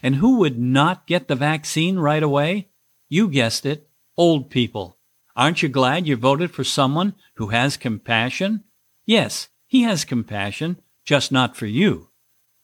And 0.02 0.16
who 0.16 0.38
would 0.38 0.58
not 0.58 1.06
get 1.06 1.28
the 1.28 1.34
vaccine 1.34 1.98
right 1.98 2.22
away? 2.22 2.68
You 3.08 3.28
guessed 3.28 3.66
it, 3.66 3.88
old 4.16 4.50
people. 4.50 4.98
Aren't 5.36 5.62
you 5.62 5.68
glad 5.68 6.06
you 6.06 6.16
voted 6.16 6.52
for 6.52 6.64
someone 6.64 7.14
who 7.34 7.48
has 7.48 7.76
compassion? 7.76 8.64
Yes, 9.04 9.48
he 9.66 9.82
has 9.82 10.04
compassion, 10.04 10.80
just 11.04 11.32
not 11.32 11.56
for 11.56 11.66
you. 11.66 12.08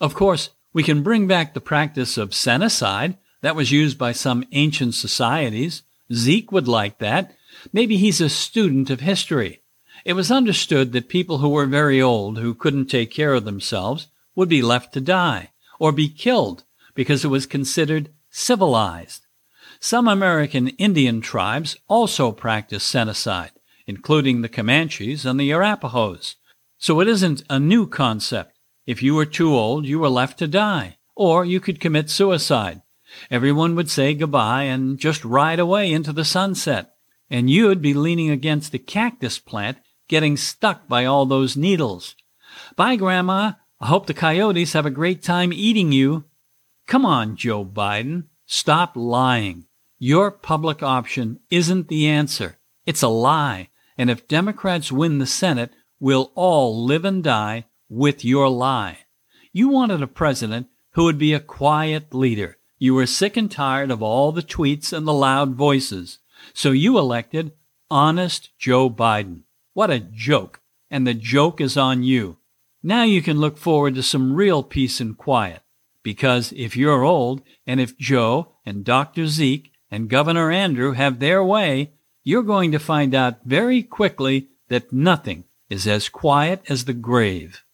Of 0.00 0.14
course, 0.14 0.50
we 0.72 0.82
can 0.82 1.02
bring 1.02 1.26
back 1.26 1.52
the 1.52 1.60
practice 1.60 2.16
of 2.16 2.30
senicide 2.30 3.18
that 3.40 3.56
was 3.56 3.72
used 3.72 3.98
by 3.98 4.12
some 4.12 4.44
ancient 4.52 4.94
societies. 4.94 5.82
Zeke 6.12 6.52
would 6.52 6.68
like 6.68 6.98
that. 6.98 7.34
Maybe 7.72 7.96
he's 7.96 8.20
a 8.20 8.28
student 8.28 8.88
of 8.90 9.00
history. 9.00 9.62
It 10.04 10.12
was 10.12 10.30
understood 10.30 10.92
that 10.92 11.08
people 11.08 11.38
who 11.38 11.48
were 11.48 11.66
very 11.66 12.00
old, 12.00 12.38
who 12.38 12.54
couldn't 12.54 12.86
take 12.86 13.10
care 13.10 13.34
of 13.34 13.44
themselves, 13.44 14.08
would 14.34 14.48
be 14.48 14.62
left 14.62 14.94
to 14.94 15.00
die 15.00 15.50
or 15.78 15.92
be 15.92 16.08
killed 16.08 16.64
because 16.94 17.24
it 17.24 17.28
was 17.28 17.46
considered 17.46 18.10
civilized. 18.30 19.26
Some 19.82 20.08
American 20.08 20.68
Indian 20.68 21.22
tribes 21.22 21.76
also 21.88 22.32
practice 22.32 22.84
senicide, 22.84 23.52
including 23.86 24.42
the 24.42 24.48
Comanches 24.48 25.24
and 25.24 25.40
the 25.40 25.50
Arapahoes. 25.50 26.36
So 26.76 27.00
it 27.00 27.08
isn't 27.08 27.44
a 27.48 27.58
new 27.58 27.86
concept. 27.86 28.58
If 28.86 29.02
you 29.02 29.14
were 29.14 29.24
too 29.24 29.54
old, 29.54 29.86
you 29.86 29.98
were 29.98 30.10
left 30.10 30.38
to 30.40 30.46
die, 30.46 30.98
or 31.16 31.46
you 31.46 31.60
could 31.60 31.80
commit 31.80 32.10
suicide. 32.10 32.82
Everyone 33.30 33.74
would 33.74 33.90
say 33.90 34.12
goodbye 34.14 34.64
and 34.64 34.98
just 34.98 35.24
ride 35.24 35.58
away 35.58 35.90
into 35.90 36.12
the 36.12 36.26
sunset, 36.26 36.92
and 37.30 37.48
you'd 37.48 37.80
be 37.80 37.94
leaning 37.94 38.28
against 38.30 38.74
a 38.74 38.78
cactus 38.78 39.38
plant 39.38 39.78
getting 40.08 40.36
stuck 40.36 40.88
by 40.88 41.06
all 41.06 41.24
those 41.24 41.56
needles. 41.56 42.16
Bye, 42.76 42.96
Grandma. 42.96 43.52
I 43.80 43.86
hope 43.86 44.06
the 44.06 44.14
coyotes 44.14 44.74
have 44.74 44.84
a 44.84 44.90
great 44.90 45.22
time 45.22 45.54
eating 45.54 45.90
you. 45.90 46.24
Come 46.86 47.06
on, 47.06 47.36
Joe 47.36 47.64
Biden. 47.64 48.24
Stop 48.44 48.92
lying. 48.94 49.64
Your 50.02 50.30
public 50.30 50.82
option 50.82 51.40
isn't 51.50 51.88
the 51.88 52.08
answer. 52.08 52.58
It's 52.86 53.02
a 53.02 53.08
lie. 53.08 53.68
And 53.98 54.08
if 54.08 54.26
Democrats 54.26 54.90
win 54.90 55.18
the 55.18 55.26
Senate, 55.26 55.74
we'll 56.00 56.32
all 56.34 56.86
live 56.86 57.04
and 57.04 57.22
die 57.22 57.66
with 57.90 58.24
your 58.24 58.48
lie. 58.48 59.00
You 59.52 59.68
wanted 59.68 60.00
a 60.00 60.06
president 60.06 60.68
who 60.92 61.04
would 61.04 61.18
be 61.18 61.34
a 61.34 61.38
quiet 61.38 62.14
leader. 62.14 62.56
You 62.78 62.94
were 62.94 63.04
sick 63.04 63.36
and 63.36 63.50
tired 63.50 63.90
of 63.90 64.02
all 64.02 64.32
the 64.32 64.42
tweets 64.42 64.90
and 64.90 65.06
the 65.06 65.12
loud 65.12 65.54
voices. 65.54 66.18
So 66.54 66.70
you 66.70 66.96
elected 66.96 67.52
honest 67.90 68.56
Joe 68.58 68.88
Biden. 68.88 69.42
What 69.74 69.90
a 69.90 70.00
joke. 70.00 70.62
And 70.90 71.06
the 71.06 71.12
joke 71.12 71.60
is 71.60 71.76
on 71.76 72.04
you. 72.04 72.38
Now 72.82 73.02
you 73.02 73.20
can 73.20 73.38
look 73.38 73.58
forward 73.58 73.96
to 73.96 74.02
some 74.02 74.32
real 74.32 74.62
peace 74.62 74.98
and 74.98 75.18
quiet. 75.18 75.60
Because 76.02 76.54
if 76.56 76.74
you're 76.74 77.04
old, 77.04 77.42
and 77.66 77.78
if 77.78 77.98
Joe 77.98 78.54
and 78.64 78.82
Dr. 78.82 79.26
Zeke 79.26 79.70
and 79.90 80.08
Governor 80.08 80.50
Andrew 80.50 80.92
have 80.92 81.18
their 81.18 81.42
way, 81.42 81.92
you're 82.22 82.42
going 82.42 82.72
to 82.72 82.78
find 82.78 83.14
out 83.14 83.44
very 83.44 83.82
quickly 83.82 84.48
that 84.68 84.92
nothing 84.92 85.44
is 85.68 85.86
as 85.86 86.08
quiet 86.08 86.62
as 86.68 86.84
the 86.84 86.92
grave. 86.92 87.64